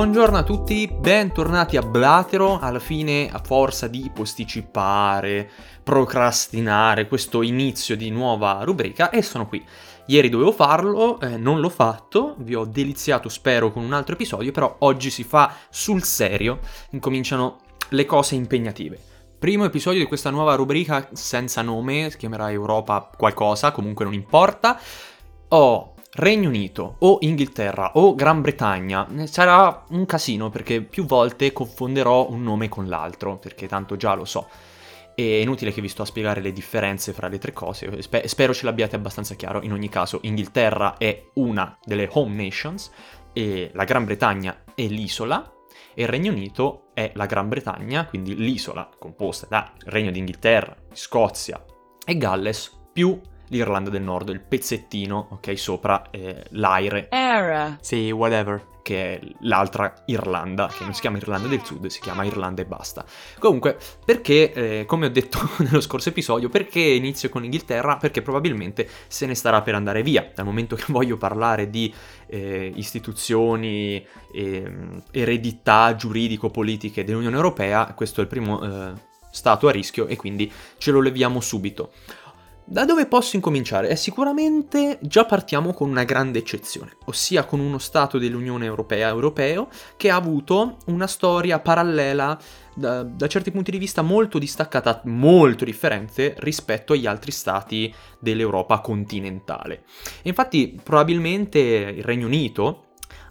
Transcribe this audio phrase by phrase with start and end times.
[0.00, 2.58] Buongiorno a tutti, bentornati a Blatero.
[2.58, 5.50] Alla fine, a forza di posticipare,
[5.82, 9.62] procrastinare questo inizio di nuova rubrica, e sono qui.
[10.06, 14.52] Ieri dovevo farlo, eh, non l'ho fatto, vi ho deliziato spero con un altro episodio,
[14.52, 16.60] però oggi si fa sul serio,
[16.92, 17.58] incominciano
[17.90, 18.98] le cose impegnative.
[19.38, 24.80] Primo episodio di questa nuova rubrica senza nome, si chiamerà Europa qualcosa, comunque non importa.
[25.48, 31.52] Ho Regno Unito o Inghilterra o Gran Bretagna eh, sarà un casino perché più volte
[31.52, 34.48] confonderò un nome con l'altro, perché tanto già lo so.
[35.14, 38.52] È inutile che vi sto a spiegare le differenze fra le tre cose, Sper- spero
[38.52, 39.62] ce l'abbiate abbastanza chiaro.
[39.62, 42.90] In ogni caso, Inghilterra è una delle home nations,
[43.32, 45.48] e la Gran Bretagna è l'isola,
[45.94, 51.62] e il Regno Unito è la Gran Bretagna, quindi l'isola composta da Regno d'Inghilterra, Scozia
[52.04, 57.08] e Galles, più l'Irlanda del Nord, il pezzettino, ok, sopra eh, l'Aire.
[57.10, 57.78] Era.
[57.80, 62.24] Sì, whatever, che è l'altra Irlanda, che non si chiama Irlanda del Sud, si chiama
[62.24, 63.04] Irlanda e basta.
[63.38, 67.96] Comunque, perché, eh, come ho detto nello scorso episodio, perché inizio con l'Inghilterra?
[67.96, 71.92] Perché probabilmente se ne starà per andare via, dal momento che voglio parlare di
[72.26, 74.72] eh, istituzioni, eh,
[75.10, 80.90] eredità giuridico-politiche dell'Unione Europea, questo è il primo eh, stato a rischio e quindi ce
[80.90, 81.92] lo leviamo subito.
[82.64, 83.88] Da dove posso incominciare?
[83.88, 89.68] Eh, sicuramente già partiamo con una grande eccezione, ossia con uno Stato dell'Unione Europea europeo
[89.96, 92.38] che ha avuto una storia parallela
[92.74, 98.78] da, da, certi punti di vista molto distaccata, molto differente rispetto agli altri stati dell'Europa
[98.80, 99.82] continentale.
[100.22, 102.84] E infatti probabilmente il Regno Unito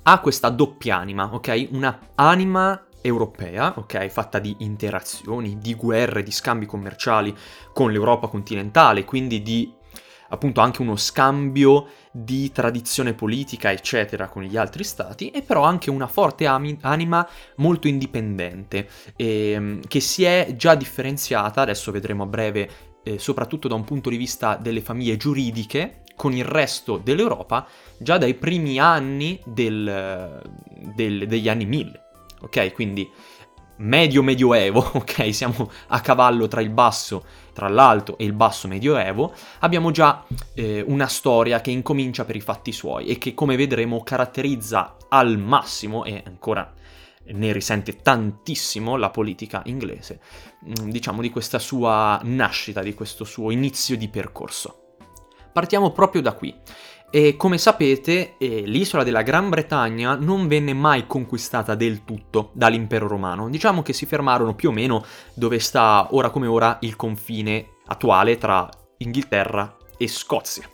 [0.04, 1.68] ha questa doppia anima, ok?
[1.72, 7.36] Una anima europea, ok, fatta di interazioni, di guerre, di scambi commerciali
[7.74, 9.78] con l'Europa continentale, quindi di
[10.30, 15.90] appunto anche uno scambio di tradizione politica, eccetera, con gli altri stati, e però anche
[15.90, 17.28] una forte anima
[17.58, 22.70] molto indipendente, ehm, che si è già differenziata, adesso vedremo a breve,
[23.04, 27.66] eh, soprattutto da un punto di vista delle famiglie giuridiche, con il resto dell'Europa,
[27.98, 30.42] già dai primi anni del,
[30.94, 32.04] del, degli anni 1000
[32.42, 32.74] ok?
[32.74, 33.10] Quindi
[33.80, 35.34] medio medioevo, ok?
[35.34, 40.84] Siamo a cavallo tra il basso, tra l'alto e il basso medioevo, abbiamo già eh,
[40.88, 46.06] una storia che incomincia per i fatti suoi e che come vedremo caratterizza al massimo
[46.06, 46.74] e ancora
[47.32, 50.20] ne risente tantissimo la politica inglese,
[50.66, 54.84] mm, diciamo di questa sua nascita, di questo suo inizio di percorso.
[55.52, 56.56] Partiamo proprio da qui.
[57.12, 63.08] E come sapete, eh, l'isola della Gran Bretagna non venne mai conquistata del tutto dall'impero
[63.08, 63.50] romano.
[63.50, 65.04] Diciamo che si fermarono più o meno
[65.34, 70.70] dove sta ora come ora il confine attuale tra Inghilterra e Scozia.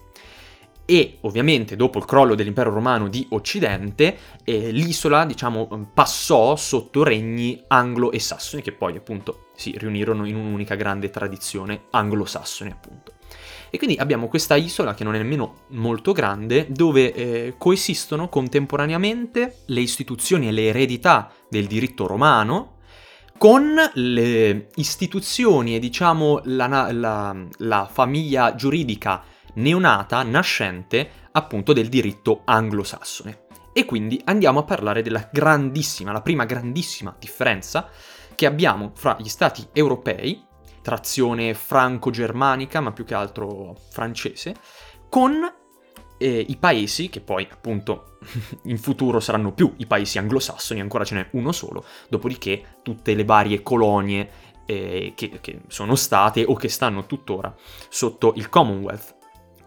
[0.83, 7.63] E ovviamente dopo il crollo dell'impero romano di Occidente, eh, l'isola, diciamo, passò sotto regni
[7.69, 13.14] anglo e sassoni, che poi appunto si riunirono in un'unica grande tradizione anglosassone, appunto.
[13.75, 19.63] E quindi abbiamo questa isola che non è nemmeno molto grande, dove eh, coesistono contemporaneamente
[19.65, 22.77] le istituzioni e le eredità del diritto romano
[23.37, 29.21] con le istituzioni e diciamo la, la, la famiglia giuridica
[29.55, 33.47] neonata, nascente appunto del diritto anglosassone.
[33.73, 37.89] E quindi andiamo a parlare della grandissima, la prima grandissima differenza
[38.35, 40.44] che abbiamo fra gli stati europei
[40.85, 44.53] trazione franco-germanica, ma più che altro francese,
[45.09, 45.33] con
[46.19, 48.19] eh, i paesi, che poi appunto
[48.65, 53.25] in futuro saranno più i paesi anglosassoni, ancora ce n'è uno solo, dopodiché tutte le
[53.25, 54.29] varie colonie
[54.67, 57.51] eh, che, che sono state o che stanno tuttora
[57.89, 59.14] sotto il Commonwealth.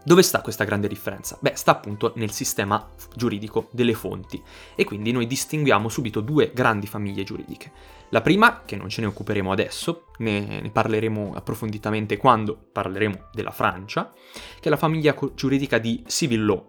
[0.09, 1.37] Dove sta questa grande differenza?
[1.39, 4.41] Beh, sta appunto nel sistema giuridico delle fonti
[4.73, 7.71] e quindi noi distinguiamo subito due grandi famiglie giuridiche.
[8.09, 13.51] La prima, che non ce ne occuperemo adesso, ne, ne parleremo approfonditamente quando parleremo della
[13.51, 14.11] Francia,
[14.59, 16.65] che è la famiglia giuridica di civil law,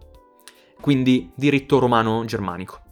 [0.78, 2.82] quindi diritto romano germanico.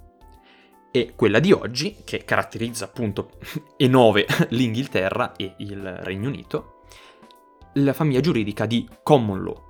[0.91, 3.33] E quella di oggi, che caratterizza appunto
[3.77, 6.85] e nove l'Inghilterra e il Regno Unito,
[7.75, 9.68] la famiglia giuridica di common law,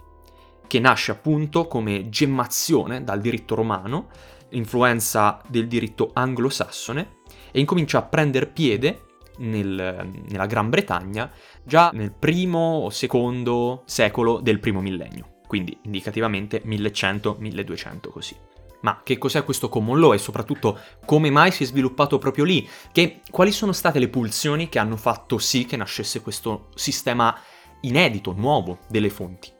[0.69, 4.09] che nasce appunto come gemmazione dal diritto romano,
[4.51, 7.17] influenza del diritto anglosassone,
[7.51, 9.07] e incomincia a prendere piede
[9.39, 11.31] nel, nella Gran Bretagna
[11.65, 18.37] già nel primo o secondo secolo del primo millennio, quindi indicativamente 1100-1200 così.
[18.81, 22.69] Ma che cos'è questo common law e soprattutto come mai si è sviluppato proprio lì?
[22.93, 27.37] Che, quali sono state le pulsioni che hanno fatto sì che nascesse questo sistema
[27.81, 29.51] inedito, nuovo delle fonti?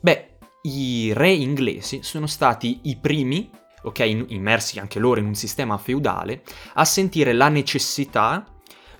[0.00, 0.31] Beh,
[0.62, 3.50] i re inglesi sono stati i primi
[3.82, 6.42] ok, immersi anche loro in un sistema feudale,
[6.74, 8.46] a sentire la necessità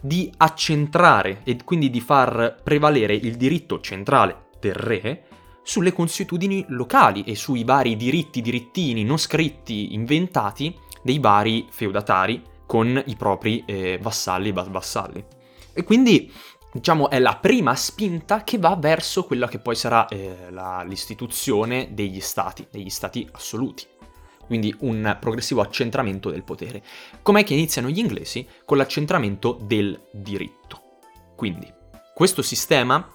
[0.00, 5.24] di accentrare e quindi di far prevalere il diritto centrale del re
[5.62, 13.00] sulle consuetudini locali e sui vari diritti, dirittini non scritti, inventati dei vari feudatari con
[13.06, 15.24] i propri eh, vassalli e vassalli.
[15.72, 16.30] E quindi
[16.72, 21.90] diciamo, è la prima spinta che va verso quella che poi sarà eh, la, l'istituzione
[21.92, 23.86] degli stati, degli stati assoluti.
[24.46, 26.82] Quindi un progressivo accentramento del potere.
[27.22, 28.46] Com'è che iniziano gli inglesi?
[28.64, 30.80] Con l'accentramento del diritto.
[31.36, 31.72] Quindi
[32.14, 33.08] questo sistema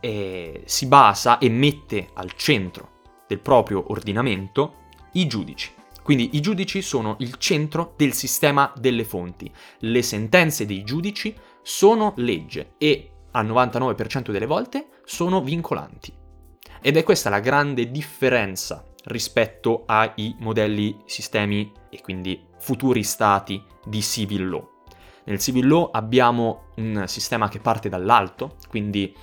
[0.00, 4.76] eh, si basa e mette al centro del proprio ordinamento
[5.12, 5.72] i giudici.
[6.02, 9.52] Quindi i giudici sono il centro del sistema delle fonti.
[9.80, 16.12] Le sentenze dei giudici sono legge e al 99% delle volte sono vincolanti.
[16.80, 24.02] Ed è questa la grande differenza rispetto ai modelli, sistemi e quindi futuri stati di
[24.02, 24.68] civil law.
[25.24, 29.14] Nel civil law abbiamo un sistema che parte dall'alto, quindi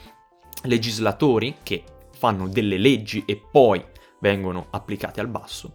[0.64, 3.84] legislatori che fanno delle leggi e poi
[4.20, 5.74] vengono applicate al basso,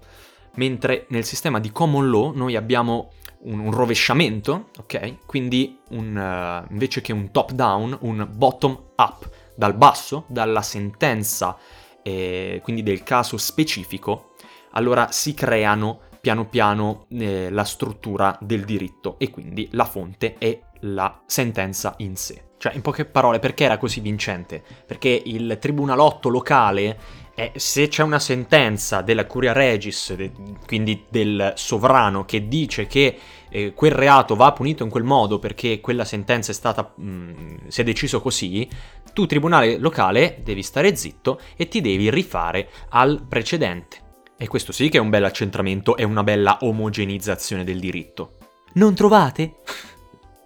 [0.55, 3.11] mentre nel sistema di common law noi abbiamo
[3.43, 5.27] un, un rovesciamento, ok?
[5.27, 11.57] Quindi un, uh, invece che un top down, un bottom up, dal basso, dalla sentenza,
[12.03, 14.33] eh, quindi del caso specifico,
[14.73, 20.63] allora si creano piano piano eh, la struttura del diritto e quindi la fonte e
[20.83, 22.51] la sentenza in sé.
[22.59, 24.63] Cioè, in poche parole, perché era così vincente?
[24.87, 26.97] Perché il tribunalotto locale
[27.35, 30.31] eh, se c'è una sentenza della Curia Regis, de,
[30.67, 33.19] quindi del sovrano, che dice che
[33.49, 37.57] eh, quel reato va punito in quel modo perché quella sentenza è stata, mh, mm,
[37.69, 38.69] si è deciso così,
[39.13, 44.11] tu tribunale locale devi stare zitto e ti devi rifare al precedente.
[44.37, 48.37] E questo sì che è un bel accentramento e una bella omogenizzazione del diritto.
[48.75, 49.57] Non trovate?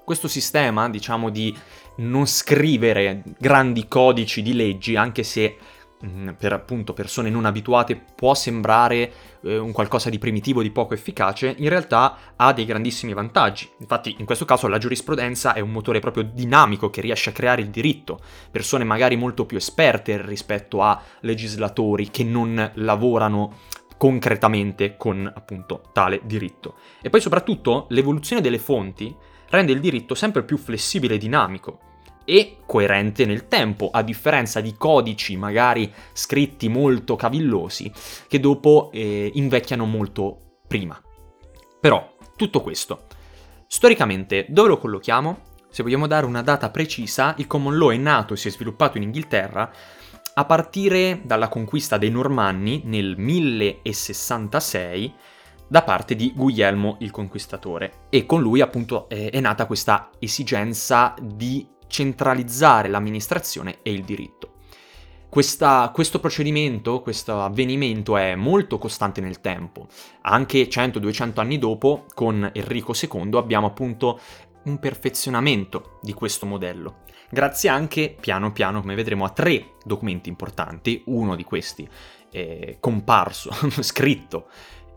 [0.06, 1.52] Questo sistema, diciamo, di
[1.96, 5.58] non scrivere grandi codici di leggi, anche se
[6.04, 9.10] Mm, per appunto persone non abituate può sembrare
[9.42, 13.66] eh, un qualcosa di primitivo, di poco efficace, in realtà ha dei grandissimi vantaggi.
[13.78, 17.62] Infatti in questo caso la giurisprudenza è un motore proprio dinamico che riesce a creare
[17.62, 18.20] il diritto,
[18.50, 23.54] persone magari molto più esperte rispetto a legislatori che non lavorano
[23.96, 26.74] concretamente con appunto tale diritto.
[27.00, 29.16] E poi soprattutto l'evoluzione delle fonti
[29.50, 31.80] rende il diritto sempre più flessibile e dinamico
[32.24, 37.90] e coerente nel tempo, a differenza di codici magari scritti molto cavillosi
[38.26, 41.00] che dopo eh, invecchiano molto prima.
[41.80, 43.06] Però, tutto questo,
[43.68, 45.38] storicamente dove lo collochiamo?
[45.70, 48.96] Se vogliamo dare una data precisa, il common law è nato e si è sviluppato
[48.96, 49.70] in Inghilterra
[50.38, 55.14] a partire dalla conquista dei Normanni nel 1066
[55.68, 61.66] da parte di Guglielmo il Conquistatore e con lui appunto è nata questa esigenza di
[61.88, 64.52] centralizzare l'amministrazione e il diritto.
[65.28, 69.86] Questa, questo procedimento, questo avvenimento è molto costante nel tempo.
[70.22, 74.18] Anche 100-200 anni dopo, con Enrico II, abbiamo appunto
[74.64, 77.02] un perfezionamento di questo modello.
[77.28, 81.86] Grazie anche, piano piano, come vedremo, a tre documenti importanti, uno di questi
[82.30, 83.50] è comparso,
[83.82, 84.48] scritto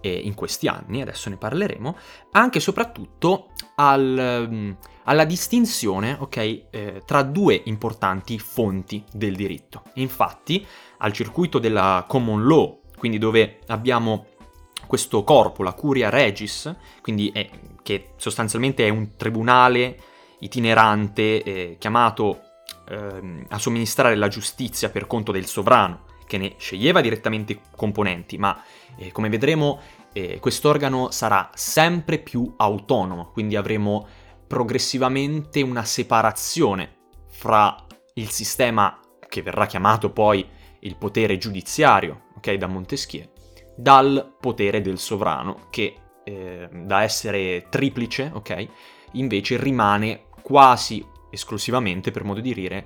[0.02, 1.98] eh, in questi anni, adesso ne parleremo,
[2.32, 4.72] anche e soprattutto al, mm,
[5.06, 9.84] alla distinzione okay, eh, tra due importanti fonti del diritto.
[9.96, 10.66] Infatti,
[10.98, 14.26] al circuito della common law, quindi dove abbiamo
[14.86, 17.50] questo corpo, la Curia Regis, quindi è,
[17.84, 19.98] che sostanzialmente è un tribunale
[20.40, 22.42] itinerante eh, chiamato
[22.90, 28.38] eh, a somministrare la giustizia per conto del sovrano, che ne sceglieva direttamente i componenti,
[28.38, 28.62] ma
[29.00, 29.80] eh, come vedremo
[30.12, 34.06] eh, quest'organo sarà sempre più autonomo, quindi avremo
[34.46, 36.98] progressivamente una separazione
[37.30, 40.46] fra il sistema che verrà chiamato poi
[40.82, 43.30] il potere giudiziario, ok, da Montesquieu,
[43.76, 48.68] dal potere del sovrano, che eh, da essere triplice, ok,
[49.14, 52.86] invece rimane quasi esclusivamente, per modo di dire,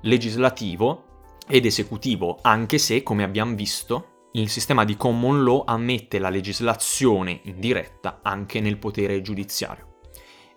[0.00, 1.04] legislativo
[1.46, 7.40] ed esecutivo, anche se, come abbiamo visto, il sistema di common law ammette la legislazione
[7.44, 9.98] indiretta anche nel potere giudiziario.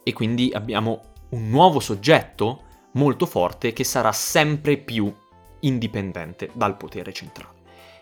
[0.02, 5.14] E quindi abbiamo un nuovo soggetto molto forte che sarà sempre più
[5.60, 7.56] indipendente dal potere centrale.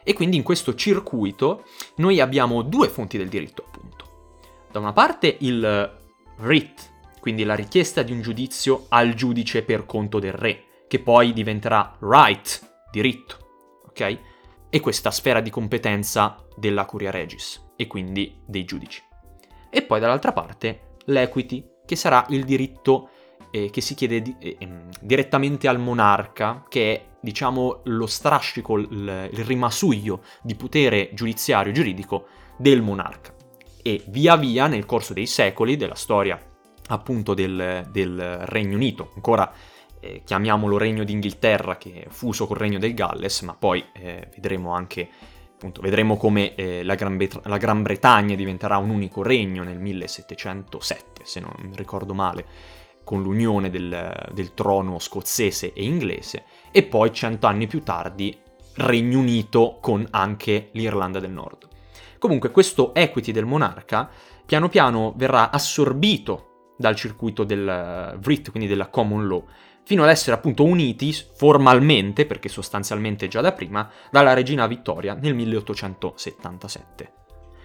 [0.04, 1.66] E quindi in questo circuito
[1.96, 4.38] noi abbiamo due fonti del diritto, appunto.
[4.72, 6.00] Da una parte il
[6.38, 11.34] writ, quindi la richiesta di un giudizio al giudice per conto del re, che poi
[11.34, 14.34] diventerà right, diritto, ok?
[14.70, 19.02] E questa sfera di competenza della Curia Regis e quindi dei giudici.
[19.70, 23.10] E poi dall'altra parte l'equity, che sarà il diritto
[23.52, 28.78] eh, che si chiede di, eh, ehm, direttamente al monarca, che è diciamo lo strascico,
[28.78, 33.34] il, il rimasuglio di potere giudiziario e giuridico del monarca.
[33.82, 36.40] E via via nel corso dei secoli della storia
[36.88, 39.52] appunto del, del Regno Unito, ancora
[40.06, 44.74] eh, chiamiamolo Regno d'Inghilterra che è fuso col Regno del Galles, ma poi eh, vedremo
[44.74, 45.10] anche
[45.54, 49.80] appunto, vedremo come eh, la, Gran Bet- la, Gran Bretagna diventerà un unico regno nel
[49.80, 52.46] 1707, se non ricordo male,
[53.04, 58.38] con l'unione del, del trono scozzese e inglese, e poi cento anni più tardi
[58.76, 61.68] Regno Unito con anche l'Irlanda del Nord.
[62.20, 64.10] Comunque questo equity del monarca
[64.46, 69.46] piano piano verrà assorbito dal circuito del Vrit, quindi della common law,
[69.86, 75.36] fino ad essere appunto uniti formalmente, perché sostanzialmente già da prima, dalla regina Vittoria nel
[75.36, 77.12] 1877.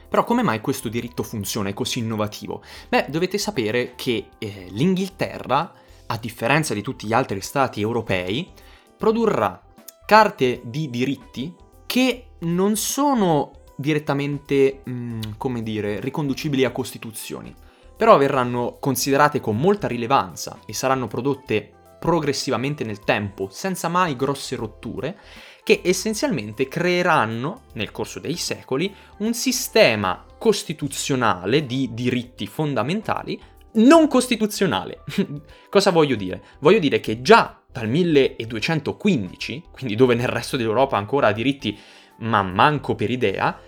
[0.08, 2.62] Però come mai questo diritto funziona, è così innovativo?
[2.88, 5.72] Beh, dovete sapere che eh, l'Inghilterra,
[6.06, 8.50] a differenza di tutti gli altri stati europei,
[8.96, 9.62] produrrà
[10.04, 11.54] carte di diritti
[11.86, 17.54] che non sono direttamente, mh, mm, come dire, riconducibili a costituzioni,
[17.96, 24.56] però verranno considerate con molta rilevanza e saranno prodotte progressivamente nel tempo, senza mai grosse
[24.56, 25.18] rotture,
[25.62, 33.40] che essenzialmente creeranno, nel corso dei secoli, un sistema costituzionale di diritti fondamentali
[33.72, 35.04] non costituzionale.
[35.70, 36.42] Cosa voglio dire?
[36.58, 41.78] Voglio dire che già dal 1215, quindi dove nel resto dell'Europa ancora diritti
[42.20, 43.58] ma manco per idea,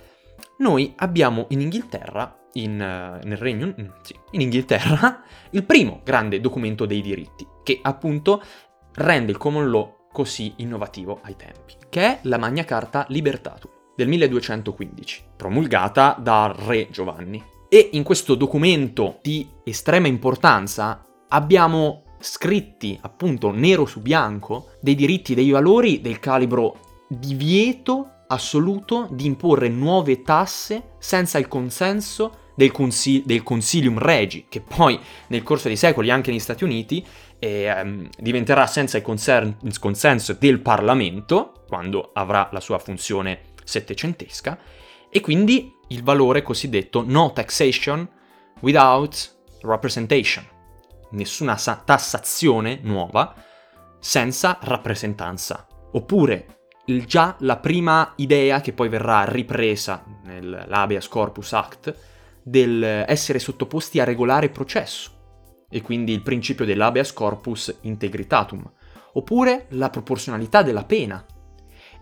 [0.58, 6.40] noi abbiamo in Inghilterra in, uh, nel regno, mm, sì, in Inghilterra, il primo grande
[6.40, 8.42] documento dei diritti, che appunto
[8.94, 14.08] rende il common law così innovativo ai tempi, che è la Magna Carta Libertatum del
[14.08, 17.42] 1215, promulgata dal re Giovanni.
[17.68, 25.34] E in questo documento di estrema importanza abbiamo scritti appunto nero su bianco dei diritti,
[25.34, 26.78] dei valori del calibro
[27.08, 34.60] divieto assoluto di imporre nuove tasse senza il consenso del, consil- del Consilium Regi, che
[34.60, 37.04] poi nel corso dei secoli anche negli Stati Uniti
[37.38, 44.58] eh, um, diventerà senza il, il consenso del Parlamento, quando avrà la sua funzione settecentesca,
[45.10, 48.08] e quindi il valore cosiddetto no taxation
[48.60, 50.44] without representation,
[51.10, 53.34] nessuna sa- tassazione nuova
[53.98, 61.94] senza rappresentanza, oppure già la prima idea che poi verrà ripresa nell'Habeas Corpus Act
[62.42, 65.10] del essere sottoposti a regolare processo,
[65.68, 68.70] e quindi il principio dell'habeas corpus integritatum,
[69.14, 71.24] oppure la proporzionalità della pena.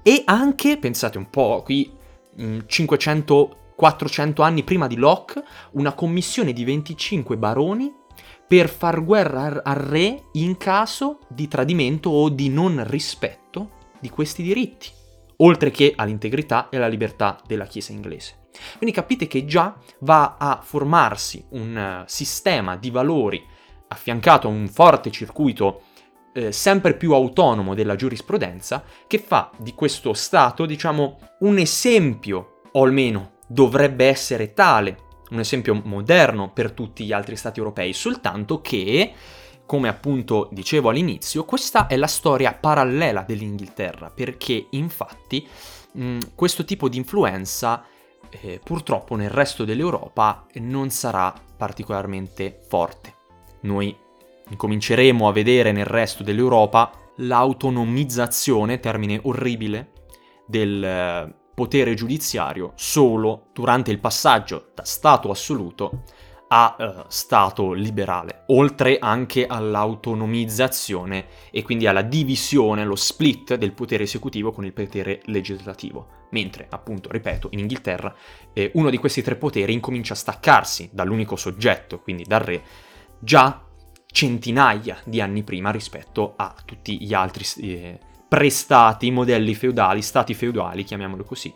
[0.02, 1.92] E anche, pensate un po', qui
[2.36, 5.42] 500-400 anni prima di Locke,
[5.72, 7.92] una commissione di 25 baroni
[8.46, 14.42] per far guerra al re in caso di tradimento o di non rispetto di questi
[14.42, 14.88] diritti,
[15.36, 18.39] oltre che all'integrità e alla libertà della Chiesa inglese.
[18.76, 23.42] Quindi capite che già va a formarsi un uh, sistema di valori
[23.88, 25.82] affiancato a un forte circuito
[26.32, 32.84] eh, sempre più autonomo della giurisprudenza che fa di questo Stato, diciamo, un esempio, o
[32.84, 39.12] almeno dovrebbe essere tale, un esempio moderno per tutti gli altri Stati europei, soltanto che,
[39.66, 45.46] come appunto dicevo all'inizio, questa è la storia parallela dell'Inghilterra, perché infatti
[45.92, 47.84] mh, questo tipo di influenza
[48.30, 53.14] eh, purtroppo nel resto dell'Europa non sarà particolarmente forte.
[53.62, 53.96] Noi
[54.48, 59.92] incominceremo a vedere nel resto dell'Europa l'autonomizzazione, termine orribile,
[60.46, 66.04] del eh, potere giudiziario solo durante il passaggio da Stato assoluto
[66.52, 74.02] a uh, Stato liberale, oltre anche all'autonomizzazione e quindi alla divisione, lo split del potere
[74.02, 78.14] esecutivo con il potere legislativo mentre appunto, ripeto, in Inghilterra
[78.52, 82.62] eh, uno di questi tre poteri incomincia a staccarsi dall'unico soggetto, quindi dal re,
[83.18, 83.64] già
[84.06, 90.84] centinaia di anni prima rispetto a tutti gli altri eh, prestati, modelli feudali, stati feudali,
[90.84, 91.52] chiamiamolo così,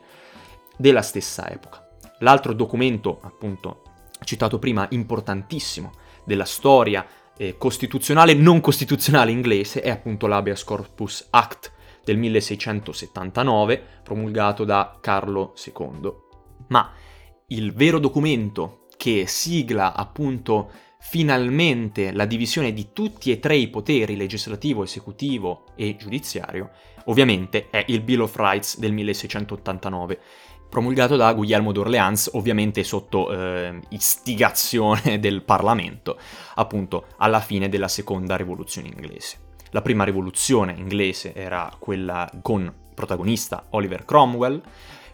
[0.76, 1.82] della stessa epoca.
[2.18, 3.82] L'altro documento, appunto,
[4.22, 5.92] citato prima, importantissimo
[6.24, 7.06] della storia
[7.36, 11.72] eh, costituzionale non costituzionale inglese è appunto l'Habeas Corpus Act
[12.04, 16.12] del 1679, promulgato da Carlo II.
[16.68, 16.92] Ma
[17.48, 24.16] il vero documento che sigla appunto finalmente la divisione di tutti e tre i poteri,
[24.16, 26.70] legislativo, esecutivo e giudiziario,
[27.06, 30.20] ovviamente è il Bill of Rights del 1689,
[30.68, 36.18] promulgato da Guglielmo d'Orléans, ovviamente sotto eh, istigazione del Parlamento,
[36.54, 39.38] appunto alla fine della seconda rivoluzione inglese.
[39.70, 44.62] La prima rivoluzione inglese era quella con protagonista Oliver Cromwell,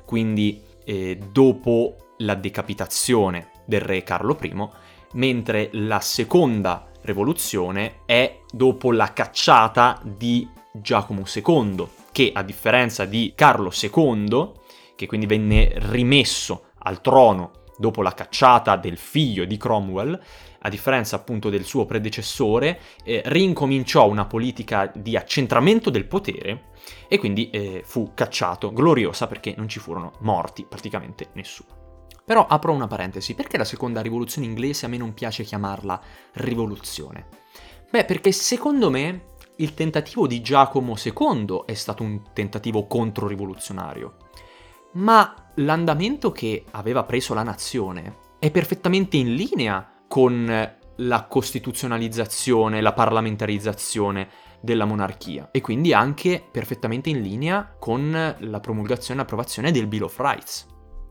[0.05, 4.69] quindi eh, dopo la decapitazione del re Carlo I,
[5.13, 13.33] mentre la seconda rivoluzione è dopo la cacciata di Giacomo II, che a differenza di
[13.35, 14.53] Carlo II,
[15.01, 20.21] che quindi venne rimesso al trono dopo la cacciata del figlio di Cromwell,
[20.59, 26.73] a differenza appunto del suo predecessore, eh, rincominciò una politica di accentramento del potere
[27.09, 32.09] e quindi eh, fu cacciato, gloriosa perché non ci furono morti praticamente nessuno.
[32.23, 35.99] Però apro una parentesi, perché la seconda rivoluzione inglese a me non piace chiamarla
[36.33, 37.27] rivoluzione?
[37.91, 44.17] Beh, perché secondo me il tentativo di Giacomo II è stato un tentativo controrivoluzionario,
[44.93, 52.93] ma l'andamento che aveva preso la nazione è perfettamente in linea con la costituzionalizzazione, la
[52.93, 54.29] parlamentarizzazione
[54.61, 60.03] della monarchia e quindi anche perfettamente in linea con la promulgazione e l'approvazione del Bill
[60.03, 60.67] of Rights.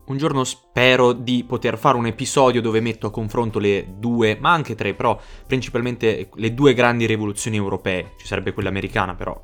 [0.06, 4.52] Un giorno spero di poter fare un episodio dove metto a confronto le due, ma
[4.52, 8.14] anche tre, però principalmente le due grandi rivoluzioni europee.
[8.18, 9.40] Ci sarebbe quella americana, però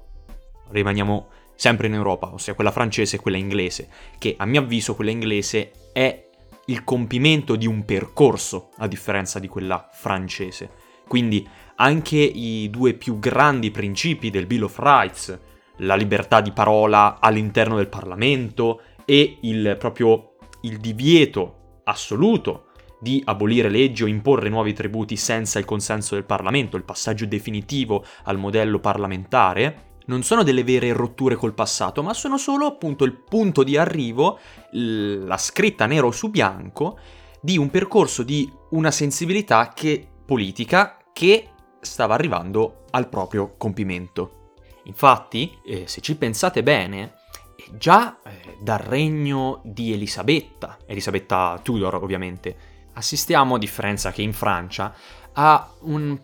[0.71, 5.11] rimaniamo sempre in Europa, ossia quella francese e quella inglese, che a mio avviso quella
[5.11, 6.25] inglese è
[6.67, 10.71] il compimento di un percorso, a differenza di quella francese.
[11.07, 11.47] Quindi
[11.77, 15.39] anche i due più grandi principi del Bill of Rights,
[15.79, 22.67] la libertà di parola all'interno del Parlamento e il proprio il divieto assoluto
[22.99, 28.05] di abolire leggi o imporre nuovi tributi senza il consenso del Parlamento, il passaggio definitivo
[28.25, 33.13] al modello parlamentare, non sono delle vere rotture col passato, ma sono solo appunto il
[33.13, 34.39] punto di arrivo,
[34.71, 36.99] la scritta nero su bianco
[37.41, 44.53] di un percorso di una sensibilità che, politica che stava arrivando al proprio compimento.
[44.85, 47.15] Infatti, eh, se ci pensate bene,
[47.73, 52.57] già eh, dal regno di Elisabetta, Elisabetta Tudor ovviamente,
[52.95, 54.95] assistiamo, a differenza che in Francia,
[55.39, 56.19] a un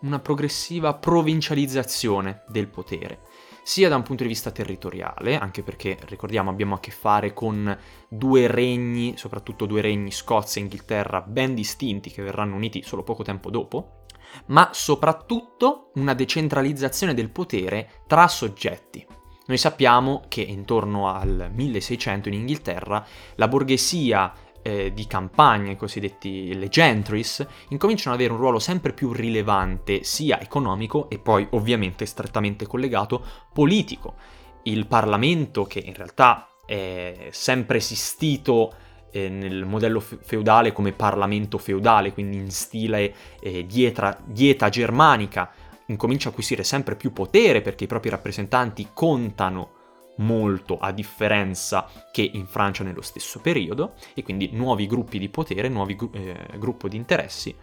[0.00, 3.20] una progressiva provincializzazione del potere,
[3.62, 7.76] sia da un punto di vista territoriale, anche perché ricordiamo abbiamo a che fare con
[8.08, 13.22] due regni, soprattutto due regni Scozia e Inghilterra ben distinti che verranno uniti solo poco
[13.22, 14.04] tempo dopo,
[14.46, 19.06] ma soprattutto una decentralizzazione del potere tra soggetti.
[19.46, 24.32] Noi sappiamo che intorno al 1600 in Inghilterra la borghesia
[24.64, 30.02] eh, di campagna, i cosiddetti le gentries, incominciano ad avere un ruolo sempre più rilevante
[30.04, 33.22] sia economico e poi ovviamente strettamente collegato
[33.52, 34.14] politico.
[34.62, 38.72] Il Parlamento, che in realtà è sempre esistito
[39.12, 45.52] eh, nel modello feudale come Parlamento feudale, quindi in stile eh, dieta, dieta germanica,
[45.86, 49.82] incomincia a acquisire sempre più potere perché i propri rappresentanti contano
[50.16, 55.68] molto a differenza che in Francia nello stesso periodo e quindi nuovi gruppi di potere,
[55.68, 57.54] nuovi eh, gruppi di interessi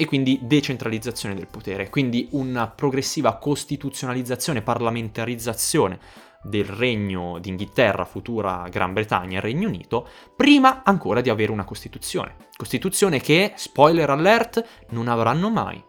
[0.00, 5.98] e quindi decentralizzazione del potere, quindi una progressiva costituzionalizzazione, parlamentarizzazione
[6.40, 12.36] del regno d'Inghilterra, futura Gran Bretagna e Regno Unito, prima ancora di avere una Costituzione.
[12.56, 15.82] Costituzione che, spoiler alert, non avranno mai.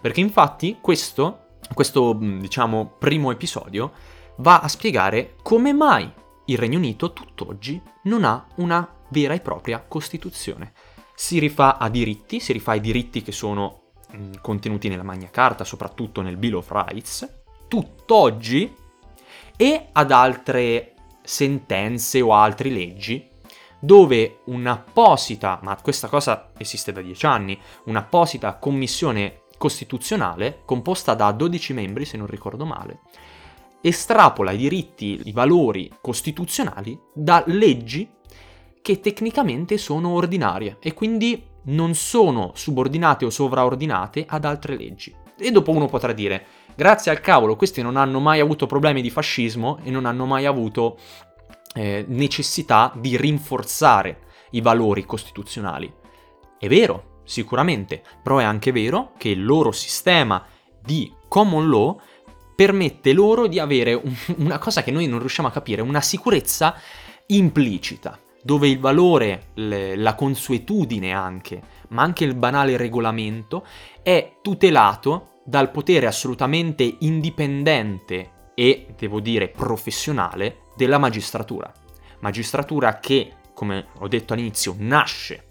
[0.00, 3.92] Perché infatti questo, questo diciamo, primo episodio
[4.40, 6.10] va a spiegare come mai
[6.46, 10.72] il Regno Unito tutt'oggi non ha una vera e propria Costituzione.
[11.14, 15.64] Si rifà a diritti, si rifà ai diritti che sono mh, contenuti nella Magna Carta,
[15.64, 18.74] soprattutto nel Bill of Rights, tutt'oggi,
[19.56, 23.28] e ad altre sentenze o altre leggi
[23.78, 31.72] dove un'apposita, ma questa cosa esiste da dieci anni, un'apposita commissione costituzionale, composta da 12
[31.72, 33.00] membri, se non ricordo male,
[33.80, 38.08] estrapola i diritti, i valori costituzionali da leggi
[38.82, 45.14] che tecnicamente sono ordinarie e quindi non sono subordinate o sovraordinate ad altre leggi.
[45.38, 49.10] E dopo uno potrà dire, grazie al cavolo, questi non hanno mai avuto problemi di
[49.10, 50.98] fascismo e non hanno mai avuto
[51.74, 55.92] eh, necessità di rinforzare i valori costituzionali.
[56.58, 60.44] È vero, sicuramente, però è anche vero che il loro sistema
[60.82, 62.00] di common law
[62.60, 66.74] permette loro di avere un, una cosa che noi non riusciamo a capire, una sicurezza
[67.28, 68.18] implicita.
[68.42, 73.64] dove il valore, le, la consuetudine anche, ma anche il banale regolamento,
[74.02, 81.72] è tutelato dal potere assolutamente indipendente e, devo dire, professionale della magistratura.
[82.20, 85.44] Magistratura che, come ho detto all'inizio, nasce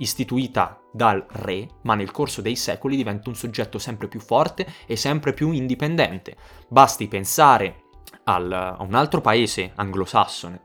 [0.00, 4.96] istituita dal re, ma nel corso dei secoli diventa un soggetto sempre più forte e
[4.96, 6.36] sempre più indipendente.
[6.68, 7.84] Basti pensare
[8.24, 10.60] al, a un altro paese anglosassone,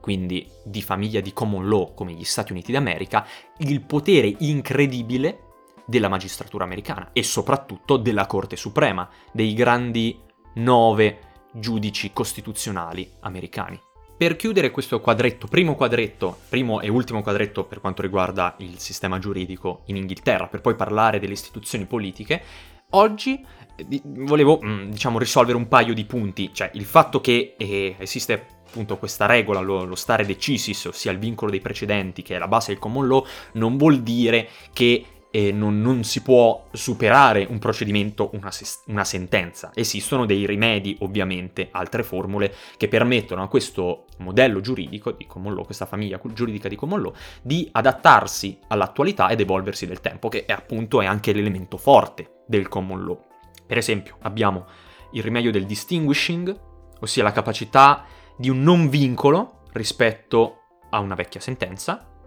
[0.00, 3.26] quindi di famiglia di common law come gli Stati Uniti d'America,
[3.58, 5.44] il potere incredibile
[5.86, 10.20] della magistratura americana e soprattutto della Corte Suprema, dei grandi
[10.54, 11.20] nove
[11.52, 13.80] giudici costituzionali americani.
[14.18, 19.20] Per chiudere questo quadretto, primo quadretto, primo e ultimo quadretto per quanto riguarda il sistema
[19.20, 22.42] giuridico in Inghilterra, per poi parlare delle istituzioni politiche,
[22.90, 23.40] oggi
[23.76, 28.56] eh, volevo, mm, diciamo, risolvere un paio di punti, cioè il fatto che eh, esiste
[28.66, 32.48] appunto questa regola, lo, lo, stare decisis, ossia il vincolo dei precedenti, che è la
[32.48, 37.58] base del common law, non vuol dire che e non, non, si può superare un
[37.58, 38.50] procedimento, una,
[38.86, 39.70] una, sentenza.
[39.74, 45.64] Esistono dei rimedi, ovviamente, altre formule che permettono a questo modello giuridico di common law,
[45.64, 50.52] questa famiglia giuridica di common law, di adattarsi all'attualità ed evolversi del tempo, che è
[50.52, 53.22] appunto è anche l'elemento forte del common law.
[53.66, 54.66] Per esempio, abbiamo
[55.12, 56.58] il rimedio del distinguishing,
[57.00, 58.04] ossia la capacità
[58.36, 62.17] di un non vincolo rispetto a una vecchia sentenza,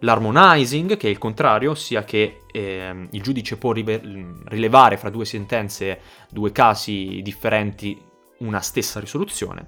[0.00, 6.00] L'harmonizing, che è il contrario, ossia che eh, il giudice può rilevare fra due sentenze,
[6.30, 7.98] due casi differenti,
[8.38, 9.66] una stessa risoluzione.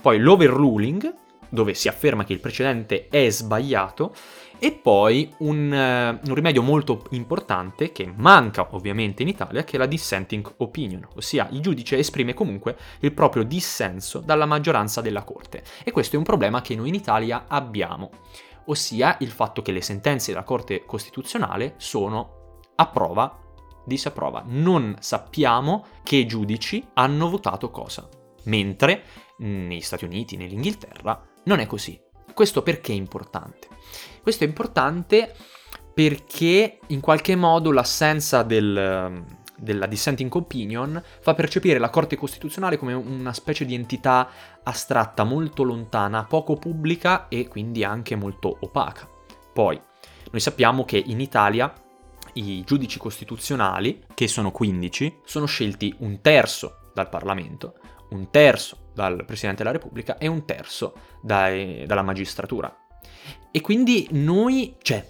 [0.00, 1.14] Poi l'overruling,
[1.48, 4.14] dove si afferma che il precedente è sbagliato,
[4.58, 9.78] e poi un, uh, un, rimedio molto importante che manca ovviamente in Italia, che è
[9.78, 15.62] la dissenting opinion, ossia il giudice esprime comunque il proprio dissenso dalla maggioranza della Corte.
[15.84, 18.10] E questo è un problema che noi in Italia abbiamo
[18.66, 23.38] ossia il fatto che le sentenze della Corte Costituzionale sono a prova,
[23.84, 24.42] disapprova.
[24.46, 28.08] Non sappiamo che giudici hanno votato cosa,
[28.44, 29.02] mentre
[29.38, 32.00] negli Stati Uniti, nell'Inghilterra, non è così.
[32.32, 33.68] Questo perché è importante?
[34.22, 35.34] Questo è importante
[35.94, 39.24] perché in qualche modo l'assenza del,
[39.56, 44.28] della dissenting opinion fa percepire la Corte Costituzionale come una specie di entità
[44.62, 49.08] astratta molto lontana, poco pubblica e quindi anche molto opaca.
[49.52, 49.80] Poi,
[50.30, 51.72] noi sappiamo che in Italia
[52.34, 57.78] i giudici costituzionali, che sono 15, sono scelti un terzo dal Parlamento,
[58.10, 62.74] un terzo dal Presidente della Repubblica e un terzo dai, dalla magistratura.
[63.50, 65.04] E quindi noi, cioè,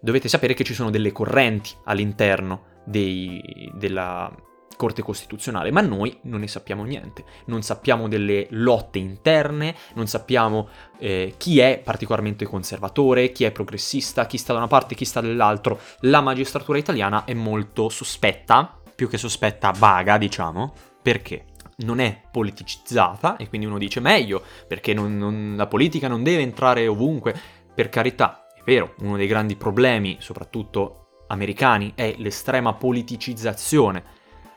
[0.00, 4.32] dovete sapere che ci sono delle correnti all'interno dei, della
[4.76, 10.68] Corte Costituzionale, ma noi non ne sappiamo niente, non sappiamo delle lotte interne, non sappiamo
[10.98, 15.20] eh, chi è particolarmente conservatore, chi è progressista, chi sta da una parte, chi sta
[15.20, 15.80] dall'altro.
[16.00, 20.72] La magistratura italiana è molto sospetta, più che sospetta, vaga, diciamo,
[21.02, 21.46] perché?
[21.78, 26.40] non è politicizzata e quindi uno dice meglio perché non, non, la politica non deve
[26.40, 27.34] entrare ovunque.
[27.74, 34.14] Per carità, è vero, uno dei grandi problemi, soprattutto americani è l'estrema politicizzazione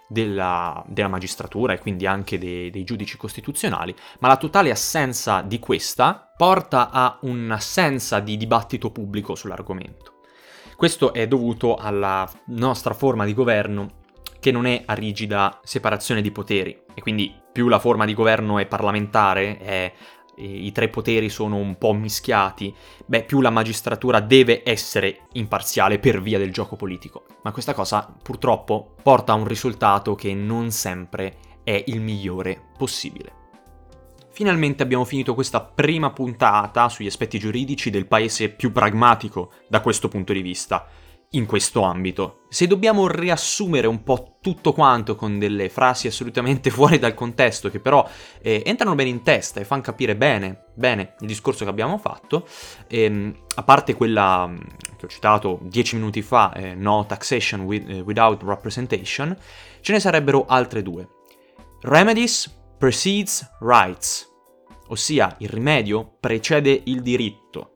[0.08, 5.60] della, della, magistratura e quindi anche dei, dei, giudici costituzionali, ma la totale assenza di
[5.60, 10.22] questa porta a un'assenza di dibattito pubblico sull'argomento.
[10.76, 13.98] Questo è dovuto alla nostra forma di governo
[14.40, 18.58] che non è a rigida separazione di poteri e quindi più la forma di governo
[18.58, 19.94] è parlamentare, è
[20.40, 22.74] i tre poteri sono un po' mischiati,
[23.06, 27.26] beh, più la magistratura deve essere imparziale per via del gioco politico.
[27.44, 33.34] Ma questa cosa purtroppo porta a un risultato che non sempre è il migliore possibile.
[34.32, 40.08] Finalmente abbiamo finito questa prima puntata sugli aspetti giuridici del paese più pragmatico da questo
[40.08, 40.88] punto di vista
[41.34, 42.46] in questo ambito.
[42.50, 47.80] Se dobbiamo riassumere un po' tutto quanto con delle frasi assolutamente fuori dal contesto, che
[47.80, 48.08] però
[48.42, 52.48] eh, entrano bene in testa e fanno capire bene, bene il discorso che abbiamo fatto,
[52.88, 54.58] ehm, a parte quella mm,
[54.98, 59.38] che ho citato dieci minuti fa, eh, no taxation with, eh, without representation,
[59.82, 61.08] ce ne sarebbero altre due.
[61.82, 64.28] Remedies precedes rights,
[64.88, 67.76] ossia il rimedio precede il diritto.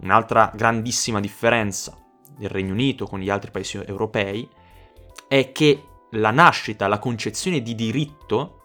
[0.00, 1.96] Un'altra grandissima differenza
[2.38, 4.48] del Regno Unito con gli altri paesi europei
[5.26, 8.62] è che la nascita, la concezione di diritto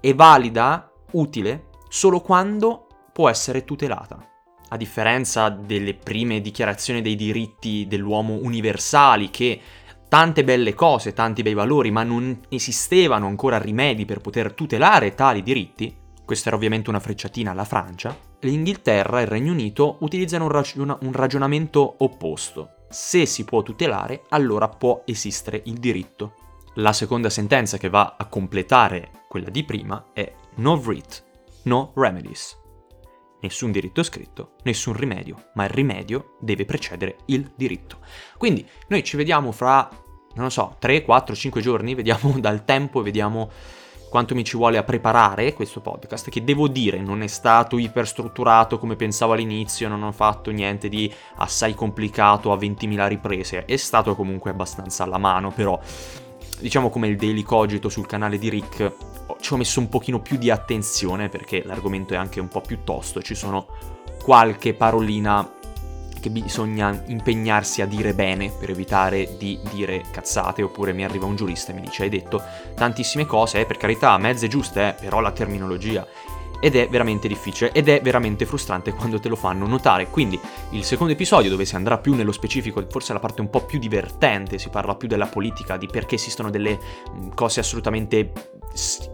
[0.00, 4.28] è valida, utile, solo quando può essere tutelata.
[4.68, 9.60] A differenza delle prime dichiarazioni dei diritti dell'uomo universali che
[10.08, 15.42] tante belle cose, tanti bei valori, ma non esistevano ancora rimedi per poter tutelare tali
[15.42, 20.50] diritti, questa era ovviamente una frecciatina alla Francia, l'Inghilterra e il Regno Unito utilizzano un,
[20.50, 22.81] ragion- un ragionamento opposto.
[22.92, 26.34] Se si può tutelare, allora può esistere il diritto.
[26.74, 31.24] La seconda sentenza che va a completare quella di prima è no writ,
[31.62, 32.54] no remedies.
[33.40, 38.00] Nessun diritto scritto, nessun rimedio, ma il rimedio deve precedere il diritto.
[38.36, 39.88] Quindi noi ci vediamo fra,
[40.34, 43.50] non lo so, 3, 4, 5 giorni, vediamo dal tempo, vediamo
[44.12, 48.78] quanto mi ci vuole a preparare questo podcast, che devo dire non è stato iperstrutturato
[48.78, 54.14] come pensavo all'inizio, non ho fatto niente di assai complicato a 20.000 riprese, è stato
[54.14, 55.80] comunque abbastanza alla mano, però
[56.60, 58.92] diciamo come il Daily Cogito sul canale di Rick,
[59.40, 62.80] ci ho messo un pochino più di attenzione perché l'argomento è anche un po' più
[62.84, 63.66] tosto, ci sono
[64.22, 65.50] qualche parolina
[66.22, 71.34] che bisogna impegnarsi a dire bene per evitare di dire cazzate oppure mi arriva un
[71.34, 72.40] giurista e mi dice hai detto
[72.76, 76.06] tantissime cose, eh, per carità, mezze giuste, eh, però la terminologia
[76.60, 80.08] ed è veramente difficile ed è veramente frustrante quando te lo fanno notare.
[80.08, 80.38] Quindi
[80.70, 83.80] il secondo episodio dove si andrà più nello specifico, forse la parte un po' più
[83.80, 86.78] divertente, si parla più della politica, di perché esistono delle
[87.34, 88.30] cose assolutamente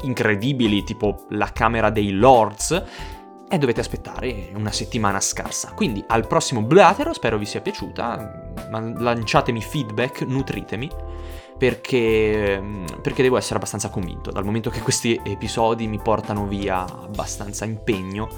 [0.02, 3.16] incredibili, tipo la Camera dei Lords
[3.50, 5.72] e dovete aspettare una settimana scarsa.
[5.74, 10.90] Quindi al prossimo Blatero, spero vi sia piaciuta, lanciatemi feedback, nutritemi,
[11.56, 12.62] perché,
[13.02, 18.28] perché devo essere abbastanza convinto, dal momento che questi episodi mi portano via abbastanza impegno,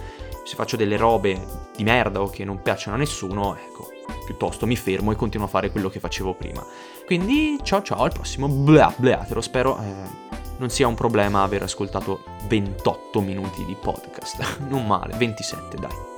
[0.45, 1.39] se faccio delle robe
[1.77, 3.89] di merda o che non piacciono a nessuno, ecco,
[4.25, 6.65] piuttosto mi fermo e continuo a fare quello che facevo prima.
[7.05, 9.79] Quindi ciao ciao, al prossimo Bla Blatero, spero...
[9.79, 10.30] Eh,
[10.61, 14.59] non sia un problema aver ascoltato 28 minuti di podcast.
[14.69, 16.10] Non male, 27 dai.